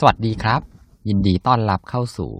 [0.00, 0.60] สวัสดีครับ
[1.08, 2.32] ยินดีต้อนรับเข้าสู่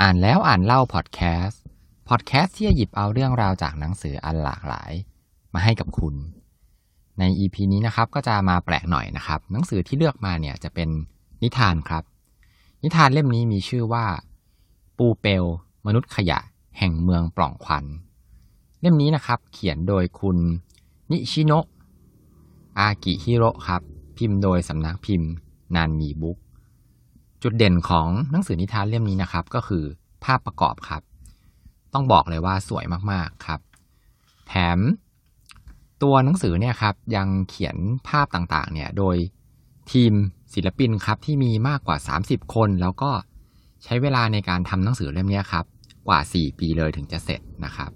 [0.00, 1.62] อ่านแล้วอ่านเล่าพอดแคสต์
[2.08, 4.92] พอดแคสต์ที่จะหยิบเอาเรื่องราวจากหนังสืออันหลากหลาย
[5.54, 6.14] มาให้กับคุณ
[7.18, 10.88] ใน EP นี้นะครับก็จะมาแปลกหน่อยนะครับ หนังสือที่เลือกมาเนี่ยจะเป็น
[11.42, 12.04] นิทานครับ
[12.82, 14.04] นิทานเล่มนี้มีชื่อว่า
[14.98, 15.44] ปูเปล
[15.86, 16.38] มนุษย์ขยะ
[16.78, 17.84] แห่งเมืองปล่องควัน
[18.80, 20.38] เล่มนี้นะครับ เขียนโดยคุณ
[21.10, 21.66] นิชิโนะ
[22.78, 23.82] อากิฮิโร่ครับ
[24.16, 25.30] พิมพ์โดยสำนักพิมพ์
[25.76, 26.38] นานมีบุ๊ก
[27.42, 29.84] จุดเด่นของหนังสือนิทานเล่มนี้นะครับ ก็คือ
[30.24, 31.02] ภาพประกอบครับ
[31.94, 33.60] ต้องบอกเลยว่าสวยมากๆครับ
[34.48, 34.78] แถม
[36.02, 37.76] ตัวหนังสือเนี่ยครับยังเขียน
[38.08, 39.16] ภาพต่างๆ เนี่ยโดย
[39.92, 40.12] ทีม
[40.54, 43.10] ศิลปินครับที่มีมากกว่า 30 คน แล้วก็
[43.84, 45.64] ใช้เวลาในการทำหนังสือเล่มนี้ครับ
[46.08, 47.90] กว่า 4 ปีเลยถึงจะเสร็จนะครับ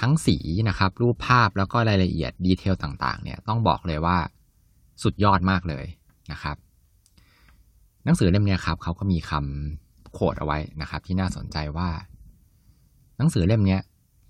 [0.00, 0.36] ทั้งสี
[0.68, 4.18] นะครับ รูปภาพแล้วก็รายละเอียดดีเทลต่างๆ เนี่ยต้องบอกเลยว่า
[5.02, 5.84] สุดยอดมากเลย
[6.32, 6.56] นะครับ
[8.08, 11.90] หนังสือเล่มนี้ครับเขาก็มีคำโคดเอาไว้นะครับ ที่น่าสนใจว่า
[13.18, 13.78] หนังสือเล่มนี้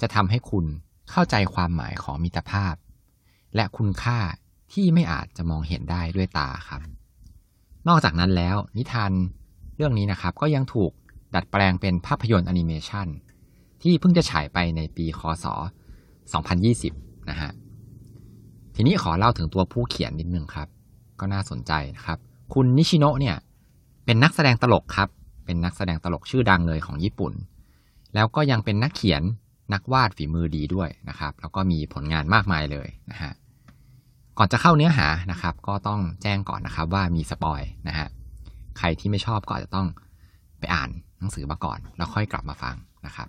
[0.01, 0.65] จะทำให้คุณ
[1.11, 2.75] เข้าใจความหมายของมิตรภาพ
[3.55, 4.19] และคุณค่า
[4.73, 6.81] ที่ไม่อาจจะมองเห็นได้ด้วยตาครับ
[7.89, 9.13] นอกจากนั้นแล้วนิทาน
[9.77, 10.93] เรื่องนี้นะครับ ก็ยังถูก
[11.35, 13.07] ดัดแปลงเป็นภาพยนตร์แอนิเมชัน
[13.83, 15.47] ที่เพิ่งจะฉายไปในปีคศ
[16.77, 17.51] 2020 นะฮะ
[18.75, 20.69] ทีนี้ขอเล่าถึงตัวผู้เขียนนิดนึงครับ
[21.21, 22.19] ก็น่าสนใจนะครับ
[22.55, 23.37] คุณนิชิโนะเนี่ย
[24.11, 25.09] เป็นนักแสดงตลกครับ
[25.47, 27.33] เป็นนักแสดงตลกชื่อดังเลยของญี่ปุ่น
[28.15, 29.23] แล้วก็ยังเป็นนักเขียน
[29.73, 33.33] นักวาดฝีมือดีด้วยนะครับ แล้วก็มีผลงานมากมายเลยนะฮะ
[34.39, 38.09] ก่อนจะเข้าเนื้อหานะครับ ก็ต้องแจ้งก่อนนะครับว่ามี spoilนะฮะ
[38.79, 39.87] ใครที่ไม่ชอบก็อาจจะต้อง
[40.59, 43.29] ไปอ่านหนังสือมาก่อน แล้วค่อยกลับมาฟังนะครับ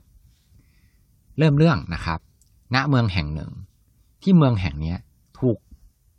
[1.38, 2.20] เริ่มเรื่องนะครับ
[2.76, 3.52] ณเมืองแห่งหนึ่ง
[4.24, 4.96] ที่เมืองแห่งนี้
[5.40, 5.58] ถูก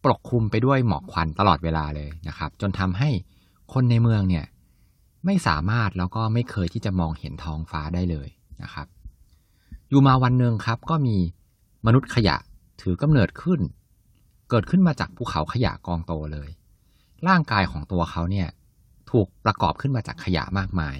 [0.04, 3.10] ปกคลุมไปด้วยหมอกควันตลอดเวลาเลยนะครับ จนทำให้
[3.72, 4.46] คนในเมืองเนี่ย
[5.26, 8.28] ไม่สามารถแล้วก็ไม่เคยที่จะมองเห็นท้องฟ้าได้เลย
[8.62, 8.86] นะครับ
[9.88, 11.16] อยู่มาวันหนึ่งครับ ก็มี
[11.86, 12.36] มนุษย์ขยะ
[12.80, 13.60] ถือกำเนิดขึ้น
[14.50, 16.48] เกิดขึ้นมาจากภูเขาขยะกองโตเลย
[17.28, 18.48] ร่างกายของตัวเขาเนี่ย
[19.10, 20.96] ถูกประกอบขึ้นมาจากขยะมากมาย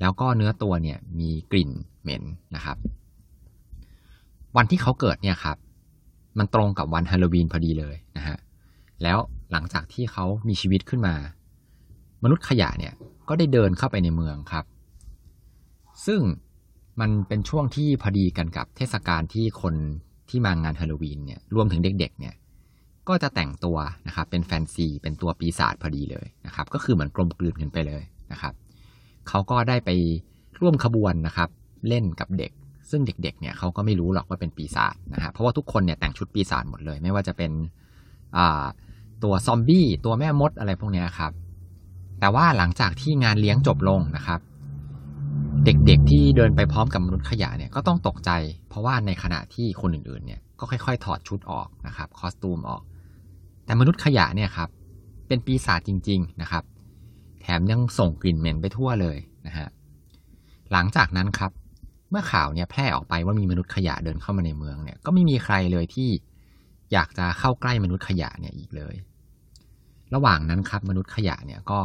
[0.00, 1.70] แล้วก็เนื้อตัวเนี่ยมีกลิ่น
[2.02, 2.22] เหม็น
[2.54, 2.76] นะครับ
[4.56, 5.56] วันที่เขาเกิดเนี่ยครับ
[6.38, 8.38] มันตรงกับวันฮาโลวีนพอดีเลยนะฮะ
[9.02, 9.18] แล้ว
[9.52, 11.14] หลังจากที่เขามีชีวิตขึ้นมา
[12.24, 12.94] มนุษย์ขยะเนี่ย
[13.28, 14.64] ก็ได้เดินเข้าไปในเมืองครับ
[16.06, 16.20] ซึ่ง
[17.00, 19.74] มันเป็นช่วงที่พอดีกันกับเทศกาลที่คน
[20.28, 22.34] ที่มางานฮาโลวีนเนี่ยรวมถึงเด็กๆเนี่ย
[23.08, 23.76] ก็จะแต่งตัว
[24.06, 28.02] นะครับเป็นแฟนซีเป็นตัวปีศาจพอดีเลยนะครับก็คือเหมือนกลมกลืนกันไปเลย
[28.32, 28.54] นะครับ
[29.28, 29.90] เขาก็ได้ไป
[30.60, 31.48] ร่วมขบวนนะครับ
[31.88, 32.52] เล่นกับเด็ก
[32.90, 37.52] ซึ่งเด็กๆเนี่ยเขาก็ไม่รู้หรอกว่าเป็นปีศาจนะฮะเพราะว่าทุกคนเนี่ยแต่งชุดปีศาจหมดเลย ไม่ว่าจะเป็น
[39.24, 41.32] ตัวซอมบี้ตัวแม่มดอะไรพวกนี้ครับ
[42.20, 44.40] แต่ว่าหลังจากที่งานเลี้ยงจบลงนะครับ
[45.64, 48.30] เด็กๆที่เดินไปพร้อมกับมนุษย์ขยะเนี่ยก็ต้องตกใจ
[48.68, 52.82] เพราะว่าในขณะที่คนอื่นๆเนี่ยก็ค่อยๆ ถอดชุดออกนะครับคอสตูมออก
[53.64, 54.68] แต่มนุษย์ขยะเนี่ยครับ
[55.28, 56.64] เป็นปีศาจจริง ๆนะครับ
[57.42, 59.68] แถมยังส่งกลิ่นเหม็นไปทั่วเลยนะฮะ
[60.72, 61.50] หลังจากนั้นครับ
[62.10, 66.10] เมื่อข่าวเนี่ยแพร่ออกไปว่ามีมนุษย์ขยะเดินเข้ามาในเมืองเนี่ยก็ไม่มีใครเลยที่
[66.92, 68.94] อยากจะเข้าใกล้มนุษย์ขยะเนี่ยอีกเลย
[70.14, 71.80] ระหว่างนั้นครับมนุษย์ขยะเนี่ยก็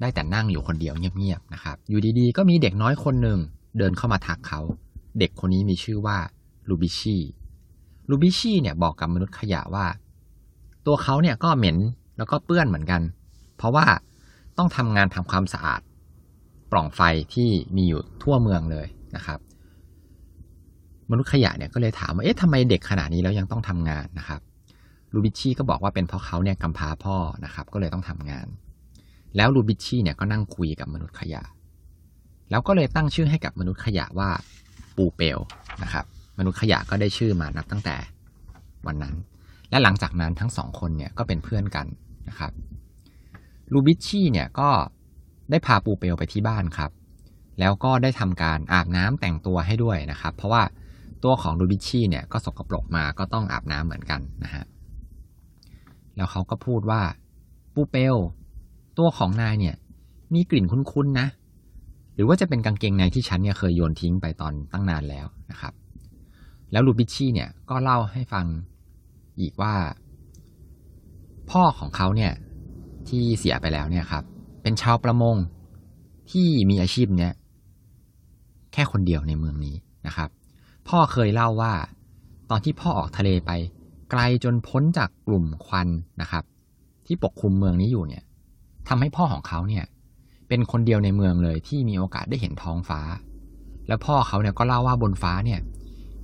[0.00, 3.38] ได้แต่นั่งอยู่คนเดียวเงียบๆนะครับ อยู่ดีๆ ก็มีเด็กน้อยคนหนึ่ง
[3.78, 4.60] เดินเข้ามาทักเขา
[5.18, 6.18] เด็กคนนี้มีชื่อว่า
[6.68, 7.16] ลูบิชี
[8.10, 9.86] ลูบิชีเนี่ยบอกกับมนุษย์ขยะว่า
[10.86, 11.76] ตัวเขาเนี่ยก็เหม็น
[12.16, 13.02] แล้วก็เปื้อนเหมือนกัน
[13.56, 13.86] เพราะว่า
[14.58, 15.80] ต้องทำงานทำความสะอาด
[16.72, 17.00] ปล่องไฟ
[17.34, 18.86] ที่มีอยู่ทั่วเมืองเลย
[19.16, 19.38] นะครับ
[21.10, 24.40] มนุษย์ขยะเนี่ยก็เลยถามว่าเอ๊ะทำไมเด็กขนาดนี้แล้วยังต้องทำงานนะครับ
[25.12, 28.46] ลูบิชีก็บอกว่าเป็นเพราะเขาเนี่ยกำพร้าพ่อนะครับ ก็เลยต้องทำงาน
[29.36, 31.42] แล้วลูบิชี่เนี่ยก็นั่งคุยกับมนุษย์ขยะ
[32.50, 34.30] แล้วก็เลยตั้งชื่อให้กับมนุษย์ขยะว่า
[34.96, 35.38] ปูเปล
[35.82, 36.04] นะครับ
[36.38, 37.96] มนุษย์ขยะก็ได้ชื่อมานับตั้งแต่
[38.86, 39.14] วันนั้น
[39.70, 41.86] และหลังจากนั้นทั้งสองคนเนี่ยก็เป็นเพื่อนกัน
[42.28, 42.52] นะครับ
[43.72, 44.70] ลูบิชี่เนี่ยก็
[45.50, 46.90] ได้พาปูเปลไปที่บ้านครับ
[47.60, 50.62] แล้วก็ได้ทำการอาบน้ำแต่งตัวให้ด้วยนะครับ เพราะว่า
[51.24, 54.64] ตัวของลูบิชี่เนี่ยก็สกปรกมาก็ต้องอาบน้ำเหมือนกันนะฮะ
[56.16, 57.02] แล้วเขาก็พูดว่า
[57.74, 58.16] ปูเปล
[58.98, 59.74] ตัวของนายเนี่ย
[60.34, 61.26] มีกลิ่นคุ้นๆนะ
[62.14, 65.72] หรือว่าจะเป็นกางเกงในที่ฉันเนี่ยเคยโยนทิ้งไปตอนตั้งนานแล้วนะครับ
[66.72, 68.46] แล้วลูบิชี่เนี่ยก็เล่าให้ฟัง
[69.40, 69.74] อีกว่า
[71.50, 72.32] พ่อของเขาเนี่ย
[73.08, 74.24] ที่เสียไปแล้วเนี่ยครับ
[74.62, 75.36] เป็นชาวประมง
[76.30, 77.32] ที่มีอาชีพเนี้ย
[78.72, 79.76] แค่คนเดียวในเมืองนี้
[80.06, 80.28] นะครับ
[80.88, 81.74] พ่อเคยเล่าว่า
[82.50, 83.50] ตอนที่พ่อออกทะเลไป
[84.10, 85.88] ไกลจนพ้นจากกลุ่มควัน
[86.20, 86.44] นะครับ
[87.06, 88.24] ที่ปกคลุมเมืองนี้อยู่เนี่ย
[88.88, 89.84] ทำให้พ่อของเขาเนี่ย
[90.48, 93.00] เป็นคนเดียวในเมืองเลยที่มีโอกาสได้เห็นท้องฟ้า
[93.88, 95.60] แล้วพ่อเขาเนี่ยก็เล่าว่าบนฟ้าเนี่ย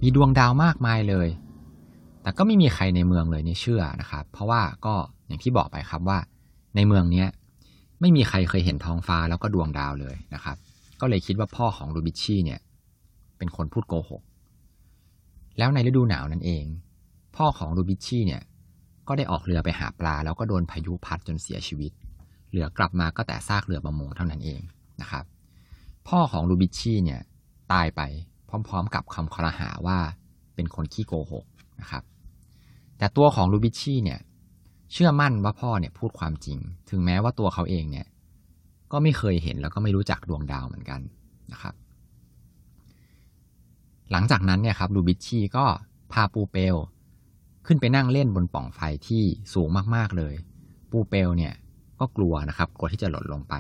[0.02, 1.28] มีดวงดาวมากมายเลย
[2.22, 4.94] แต่ก็ไม่มีใครในเมืองเลยเนี่ยเชื่อนะครับ เพราะว่าก็
[5.26, 6.18] อย่างที่บอกไปครับว่า
[6.76, 7.28] ในเมืองเนี้ย
[8.00, 10.56] ไม่มีใครเคยเห็นท้องฟ้าแล้วก็ดวงดาวเลยนะครับ
[11.00, 12.60] ก็เลยคิดว่าพ่อของลูบิชชี่เนี่ย
[13.38, 14.22] เป็นคนพูดโกหก
[15.58, 16.64] แล้วในฤดูหนาวนั่นเอง
[17.36, 18.42] พ่อของลูบิชชี่เนี่ย
[19.08, 21.92] ก็ได้ออกเรือไปหาปลา แล้วก็โดนพายุพัดจนเสียชีวิต
[22.52, 24.60] เหลือกลับมาก็แต่ซากเรือประมงเท่านั้นเอง
[25.00, 25.25] นะครับ
[26.08, 27.20] พ่อของลูบิชี่เนี่ย
[27.72, 28.00] ตายไป
[28.49, 29.99] พร้อมๆกับคำคอรหาว่า
[30.54, 31.44] เป็นคนขี้โกหก
[31.81, 32.02] นะครับ
[32.99, 34.20] แต่ตัวของลูบิชี่เนี่ย
[34.93, 36.58] เชื่อมั่นว่าพ่อเนี่ยพูดความจริง
[36.90, 38.06] ถึงแม้ว่าตัวเขาเองเนี่ย
[38.93, 41.00] ก็ไม่เคยเห็นแล้วก็ไม่รู้จักดวงดาวเหมือนกัน
[41.52, 41.75] นะครับ
[44.10, 45.64] หลังจากนั้นเนี่ยครับลูบิชี่ก็
[46.12, 46.76] พาปูเปล
[47.66, 49.22] ขึ้นไปนั่งเล่นบนป่องไฟที่
[49.55, 50.34] สูงมากๆเลย
[50.90, 51.55] ปูเปลเนี่ย
[52.02, 53.54] ก็กลัวนะครับ กลัวที่จะหล่นลงไป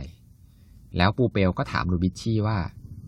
[0.96, 2.56] แล้วปูเปลก็ถามลูบิชชี่ว่า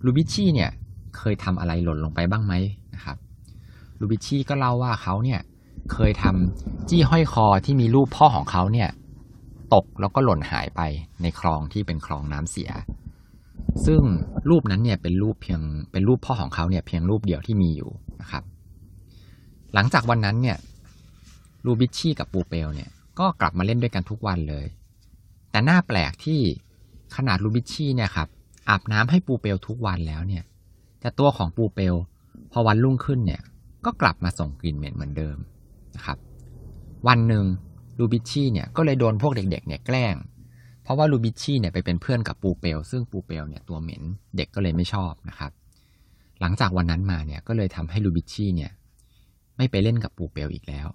[0.05, 0.71] ลูบิชชี่เนี่ย
[1.17, 2.55] เคยทำอะไรหล่นลงไปบ้างไหม
[2.95, 3.17] นะครับ
[4.01, 5.41] ลูบิชชี่ก็เล่าว่าเขาเนี่ย
[5.93, 8.89] เคยทำจี้ห้อยคอที่มีรูปพ่อของเขาเนี่ย
[9.75, 10.81] ตกแล้วก็หล่นหายไป
[11.23, 12.71] ในคลองที่เป็นคลองน้ำเสีย
[13.87, 14.03] ซึ่ง
[14.51, 15.61] รูปนั้นเนี่ยเป็นรูปเพียง
[15.93, 17.91] เป็นรูปพ่อของเขาเนี่ยเพียงรูปเดียวที่มีอยู่
[18.21, 18.43] นะครับ
[19.75, 20.57] หลังจากวันนั้นเนี่ย
[21.65, 24.67] ลูบิชชี่กับปูเปลเนี่ยก็กลับมาเล่นด้วยกันทุกวันเลย
[25.55, 26.41] แต่หน้าแปลกที่
[27.17, 28.29] ขนาดลูบิชี่เนี่ยครับ
[28.69, 30.45] อาบน้ำให้ปูเปลทุกวันแล้วเนี่ย
[31.01, 31.95] แต่ตัวของปูเปล
[32.53, 33.43] พอวันรุ่งขึ้นเนี่ย
[33.85, 35.37] ก็กลับมาส่งกลิ่นเหม็นเหมือนเดิม
[35.97, 36.19] นะครับ
[37.09, 37.45] วันหนึ่ง
[37.99, 40.15] ลูบิชี่เนี่ยก็เลยโดนพวกเด็กๆเนี่ยแกล้ง
[40.83, 44.03] เพราะว่าลูบิชี่เนี่ยไปเป็นเพื่อนกับปูเปลซึ่งปูเปลเนี่ยตัวเหม็น
[44.37, 45.53] เด็กก็เลยไม่ชอบนะครับ
[46.41, 48.71] หลังจากวันนั้นมาเนี่ยก็เลยทำให้ลูบิชชี่เนี่ย
[49.56, 50.87] ไม่ไปเล่นกับปูเปลอีกแล้ว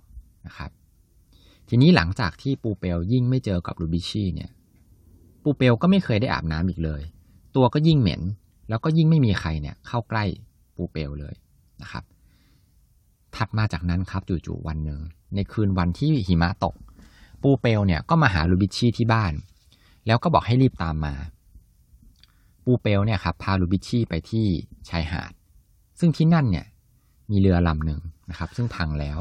[0.47, 0.71] นะครับ
[1.69, 4.51] ทีนี้หลังจากที่ปูเปลยิ่งไม่เจอกับลูบิชี่เนี่ย
[5.43, 7.01] ปูเปลก็ไม่เคยได้อาบน้ำอีกเลย
[7.55, 8.21] ตัวก็ยิ่งเหม็น
[8.69, 10.25] แล้วก็ยิ่งไม่มีใครเนี่ย เข้าใกล้
[10.75, 11.35] ปูเปลเลย
[11.81, 12.03] นะครับ
[13.35, 14.99] ถัดมาจากนั้นครับจู่ๆวันหนึ่ง
[15.35, 16.75] ในคืนวันที่หิมะตก
[17.43, 19.33] ปูเปลเนี่ยก็มาหาลูบิชี่ที่บ้าน
[20.05, 21.15] แล้วก็บอกให้รีบตามมา
[22.65, 24.45] ปูเปลเนี่ยครับพาลูบิชชี่ไปที่
[24.89, 25.31] ชายหาด
[25.99, 26.65] ซึ่งที่นั่นเนี่ย
[27.31, 27.99] มีเรือลำหนึ่ง
[28.29, 29.17] นะครับ ซึ่งพังแล้ว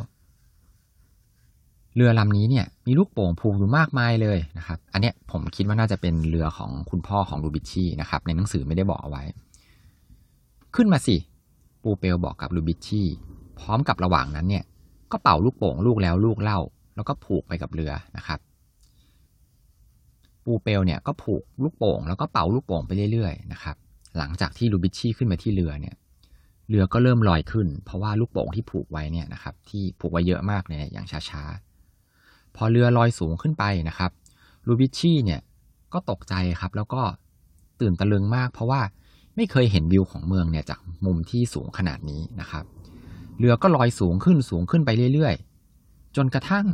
[1.98, 9.22] เรือลำนี้เนี่ยมีลูกโป่งผูกอยู่มากมายเลยนะครับ อันเนี้ยผมคิดว่าน่าจะเป็นเรือของคุณพ่อของลูบิชี่นะครับ ในหนังสือไม่ได้บอกเอาไว้
[10.76, 11.16] ขึ้นมาสิ
[11.82, 13.06] ปูเปลบอกกับลูบิชี่
[13.60, 14.64] พร้อมกับระหว่างนั้นเนี่ย
[15.12, 16.60] ก็เป่าลูกโป่งลูกแล้วลูกเล่า
[16.96, 18.38] แล้วก็ผูกไปกับเรือนะครับ
[20.44, 23.76] ปูเปลเนี่ยก็ผูกลูกโป่งแล้วก็เป่าลูกโป่งไปเรื่อยๆนะครับ
[24.18, 25.94] หลังจากที่ลูบิชชี่ขึ้นมาที่เรือเนี่ย
[26.68, 31.67] เรือก็เริ่มลอยขึ้น เพราะว่าลูกโป่งที่ผูกไว้เนี่ยนะครับ ที่ผูกไว้เยอะมากเนี่ยอย่างช้าๆ
[32.56, 34.10] พอเรือลอยสูงขึ้นไปนะครับ
[34.66, 35.40] ลูบิชี่เนี่ย
[35.92, 37.02] ก็ตกใจครับ แล้วก็
[37.80, 38.80] ตื่นตะลึงมาก เพราะว่า
[39.36, 42.64] ไม่เคยเห็นวิวของเมืองเนี่ยจากมุมที่สูงขนาดนี้นะครับ
[43.38, 46.66] เรือก็ลอยสูงขึ้นสูงขึ้นไปเรื่อยๆ จนกระทั่ง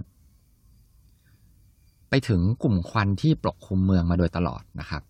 [2.08, 5.02] ไปถึงกลุ่มควันที่ปกคลุมเมืองมาโดยตลอดนะครับ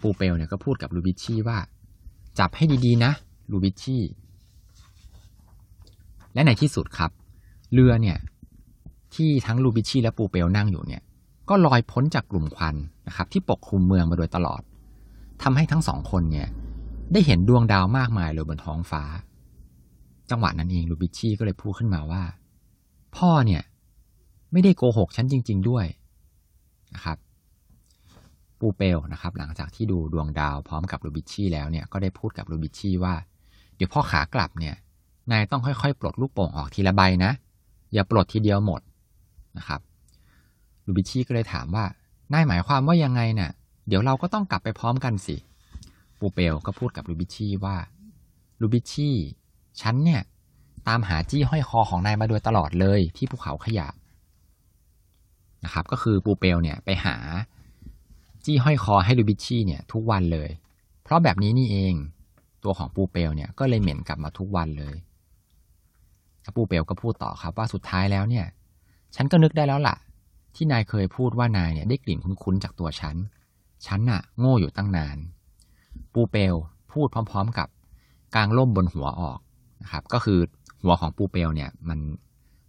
[0.00, 1.58] ปูเปลเนี่ยก็พูดกับลูบิชี่ว่า
[2.38, 3.12] จับให้ดีๆนะ
[3.50, 4.02] ลูบิชี่
[6.34, 7.10] และในที่สุดครับ
[7.72, 8.18] เรือเนี่ย
[9.14, 11.02] ที่ทั้งลูบิชีและปูเปลนั่งอยู่เนี่ย
[11.48, 12.74] ก็ลอยพ้นจากกลุ่มควัน
[13.08, 14.62] นะครับ ที่ปกคลุมเมืองมาโดยตลอด
[15.42, 16.48] ทำให้ทั้งสองคนเนี่ย
[17.12, 19.02] ได้เห็นดวงดาวมากมายเลยบนท้องฟ้า
[20.30, 22.22] จังหวะนั้นเองลูบิชีก็เลยพูดขึ้นมาว่า
[23.16, 23.62] พ่อเนี่ย
[24.52, 25.86] ไม่ได้โกหกฉันจริง ๆด้วย
[26.94, 27.18] นะครับ
[28.60, 33.14] ปูเปลนะครับ หลังจากที่ดูดวงดาวพร้อมกับลูบิชีแล้วเนี่ยก็ได้พูดกับลูบิชีว่า
[33.76, 34.74] เดี๋ยวพ่อขากลับเนี่ย
[35.30, 37.32] นายต้องค่อยๆ ปลดลูกโป่งออกทีละใบนะ
[37.92, 38.80] อย่าปลดทีเดียวหมด
[39.58, 39.80] นะครับ
[40.86, 41.84] ลูบิชี่ก็เลยถามว่า
[42.32, 43.52] นายหมายความว่ายังไงเนะ่ะ
[43.88, 45.36] เดี๋ยวเราก็ต้องกลับไปพร้อมกันสิ
[46.18, 47.76] ปูเปลก็พูดกับลูบิชี่ว่า
[48.60, 49.16] ลูบิชี่
[49.80, 50.22] ฉันเนี่ย
[50.88, 53.88] ตามหาจี้ห้อยคอของนายมาโดยตลอดเลยที่ภูเขาขยะ
[55.64, 57.16] นะครับ ก็คือปูเปลเนี่ยไปหา
[58.44, 60.50] จี้ห้อยคอให้ลูบิชชี่เนี่ยทุกวันเลย
[61.02, 61.94] เพราะแบบนี้นี่เอง
[62.64, 64.96] ตัวของปูเปลเนี่ยก็เลยเหม็นกลับมาทุกวันเลย
[66.56, 68.46] ปูเปลก็พูดต่อครับว่าสุดท้ายแล้วเนี่ย
[69.16, 69.96] ฉันก็นึกได้แล้วล่ะ
[70.54, 73.16] ที่นายเคยพูดว่านายเนี่ยได้กลิ่นคุ้นๆจากตัวฉัน
[73.86, 75.16] ฉันน่ะ โง่อยู่ตั้งนาน
[76.12, 76.54] ปูเปล
[76.92, 77.68] พูดพร้อม ๆ กับ
[78.34, 79.38] กางล่มบนหัวออก
[79.82, 80.38] นะครับ ก็คือ
[80.82, 81.98] หัวของปูเปลเนี่ย มัน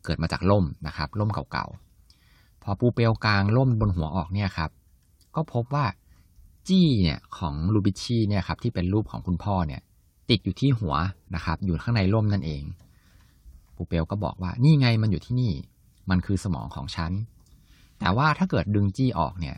[0.03, 4.69] เกิดมาจากล่มนะครับ ล่มเก่าๆ พอปูเปลกางล่มบนหัวออกเนี่ยครับ
[5.36, 5.86] ก็พบว่า
[6.67, 9.81] จี้เนี่ยของลูบิชี่เนี่ยครับที่เป็นรูปของคุณพ่อเนี่ย
[10.29, 10.96] ติดอยู่ที่หัว
[11.36, 12.63] นะครับ อยู่ข้างในร่มนั่นเอง
[13.75, 15.53] ปูเปลก็บอกว่านี่ไงมันอยู่ที่นี่
[16.09, 17.11] มันคือสมองของฉัน
[17.99, 19.57] แต่ว่าถ้าเกิดดึงจี้ออกเนี่ย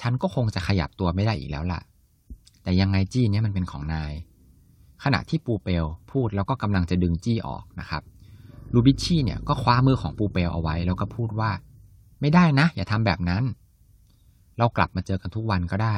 [0.00, 1.80] ฉันก็คงจะขยับตัวไม่ได้อีกแล้วล่ะ
[2.62, 4.12] แต่ยังไงจี้เนี่ยมันเป็นของนาย
[5.04, 8.02] ขณะที่ปูเปลพูดแล้วก็กำลังจะดึงจี้ออกนะครับ
[8.74, 11.50] ลูบิชี่เนี่ยก็คว้ามือของปูเปลเอาไว้ แล้วก็พูดว่า
[12.20, 13.42] ไม่ได้นะ อย่าทำแบบนั้น
[14.58, 15.96] เรากลับมาเจอกันทุกวันก็ได้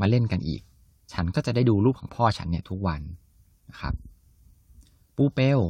[0.00, 0.62] มาเล่นกันอีก
[1.12, 3.00] ฉันก็จะได้ดูรูปของพ่อฉันเนี่ยทุกวัน
[3.70, 3.94] นะครับ
[5.16, 5.60] ปูเปล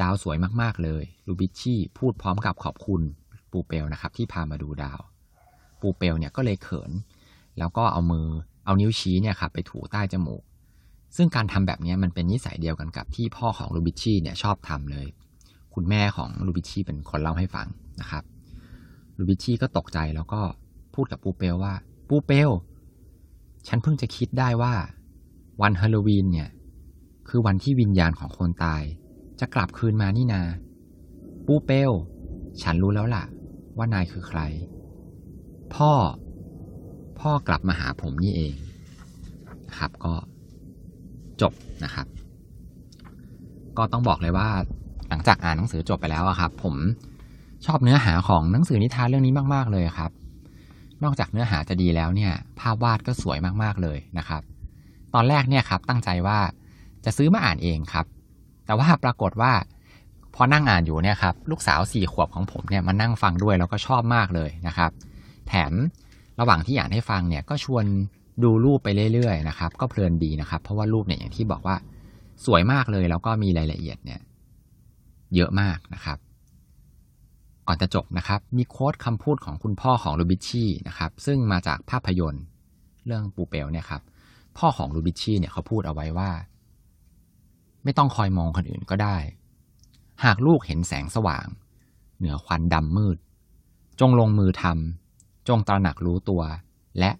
[0.00, 3.02] ดาวสวยมากๆเลยลูบิชชี่พูดพร้อมกับขอบคุณ
[3.52, 5.00] ปูเปลนะครับ ที่พามาดูดาว
[5.80, 6.90] ปูเปลเนี่ยก็เลยเขิน
[7.58, 8.26] แล้วก็เอามือ
[8.64, 10.42] เอานิ้วชี้เนี่ยครับไปถูใต้จมูก
[11.16, 15.06] ซึ่งการทำแบบนี้มันเป็นนิสัยเดียวกันกับที่พ่อของลูบิชชี่เนี่ยชอบทำเลย
[15.74, 17.66] คุณแม่ของลูบิชชี่เป็นคนเล่าให้ฟัง
[18.00, 18.24] นะครับ
[19.18, 20.40] ลูบิชชี่ก็ตกใจแล้วก็
[20.94, 21.74] พูดกับปูเปลว่า
[22.08, 22.50] ปูเปล
[23.68, 24.74] ฉันเพิ่งจะคิดได้ว่า
[25.62, 26.48] วันฮาโลวีนเนี่ย
[27.28, 28.82] คือวันที่วิญญาณของคนตาย
[29.40, 30.42] จะกลับคืนมานี่นา
[31.46, 31.92] ปูเปล
[32.62, 33.24] ฉันรู้แล้วล่ะ
[33.76, 34.40] ว่านายคือใคร
[35.74, 35.92] พ่อ
[37.20, 38.54] พ่อกลับมาหาผมนี่เอง
[39.78, 40.14] ครับก็
[41.40, 41.52] จบ
[41.84, 42.06] นะครับ
[43.78, 44.48] ก็ต้องบอกเลยว่า
[45.08, 46.74] หลังจากอ่านหนังสือจบไปแล้วอะครับ ผม
[47.66, 50.10] ชอบเนื้อหาของหนังสือนิทานเรื่องนี้มาก ๆ เลยครับ
[51.02, 54.42] นอกจากเนื้อหาจะดีแล้วเนี่ย ภาพวาดก็สวยมากๆเลยนะครับ
[55.14, 56.38] ตอนแรกเนี่ยครับตั้งใจว่า
[57.04, 58.06] จะซื้อมาอ่านเองครับ
[58.72, 59.52] แต่ว่าปรากฏว่า
[60.34, 64.90] พอนั่งอ่านอยู่เนี่ยครับลูกสาวสี่ขวบของผมเนี่ยมานั่งฟังด้วยแล้วก็ชอบมากเลยนะครับ
[65.48, 65.72] แถม
[66.40, 67.84] ระหว่างที่อ่านให้ฟังเนี่ยก็ชวน
[68.42, 71.76] ดูรูปไปเรื่อยๆนะครับ ก็เพลินดีนะครับ เพราะว่ารูปเนี่ยอย่างที่บอกว่า
[72.44, 74.20] สวยมากเลยแล้วก็มีรายละเอียดเนี่ย
[75.34, 76.18] เยอะมากนะครับ
[77.66, 82.44] ก่อนจะจบนะครับ มีโค้ดคำพูดของคุณพ่อของลูบิชี่นะครับ ซึ่งมาจากภาพยนตร์
[83.06, 84.02] เรื่องปูเปลเนี่ยครับ
[84.58, 86.30] พ่อของลูบิชี่เนี่ยเขาพูดเอาไว้ว่า
[87.84, 89.16] ไม่ต้องคอยมองคนอื่นก็ได้
[90.24, 91.46] หากลูกเห็นแสงสว่าง
[92.18, 93.18] เหนือควันดำมืด
[94.00, 96.42] จงลงมือทำจงตระหนักรู้ตัว
[96.98, 97.10] และ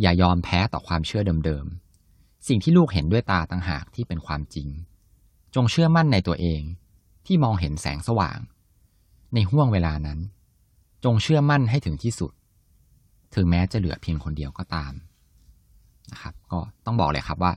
[0.00, 4.68] อย่ายอมแพ้ต่อความเชื่อเดิมๆ สิ่งที่ลูกเห็นด้วยตาต่างหากที่เป็นความจริง
[5.54, 6.62] จงเชื่อมั่นในตัวเอง
[7.26, 8.38] ที่มองเห็นแสงสว่าง
[9.34, 10.18] ในห่วงเวลานั้น
[11.04, 12.32] จงเชื่อมั่นให้ถึงที่สุด
[13.34, 14.92] ถึงแม้จะเหลือเพียงคนเดียวก็ตาม
[16.12, 17.52] นะครับ ก็ต้องบอกเลยครับว่า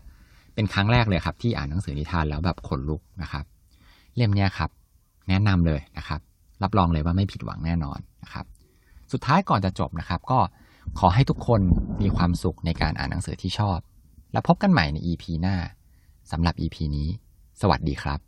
[0.57, 3.45] เป็นครั้งแรกเลยครับ ที่อ่านหนังสือนิทานแล้วแบบขนลุกนะครับ
[4.15, 4.69] เล่มนี้ครับ
[5.29, 6.19] แนะนำเลยนะครับ
[6.63, 8.45] รับรองเลยว่าไม่ผิดหวังแน่นอนนะครับ
[9.11, 10.39] สุดท้ายก่อนจะจบนะครับ ก็
[10.99, 11.61] ขอให้ทุกคน
[12.01, 13.79] มีความสุขในการอ่านหนังสือที่ชอบ
[14.31, 15.55] แล้วพบกันใหม่ใน EP หน้า
[16.31, 17.07] สำหรับ EP นี้
[17.61, 18.26] สวัสดีครับ